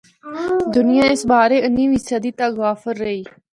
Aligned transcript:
دُنیا 0.75 1.05
اس 1.11 1.21
بارے 1.29 1.57
انیویں 1.65 2.03
صدی 2.07 2.31
تک 2.39 2.51
غافل 2.61 2.95
رہیی۔ 3.03 3.23